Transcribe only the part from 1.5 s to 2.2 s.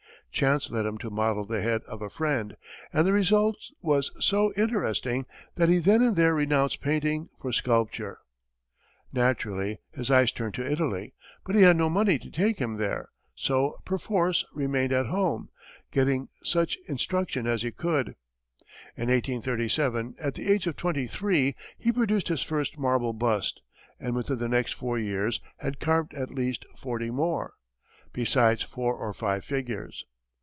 head of a